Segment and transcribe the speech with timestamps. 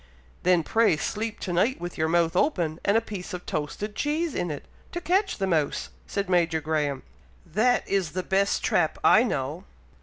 [0.41, 4.33] "Then pray sleep to night with your mouth open, and a piece of toasted cheese
[4.33, 7.03] in it, to catch the mouse," said Major Graham.
[7.45, 9.63] "That is the best trap I know!"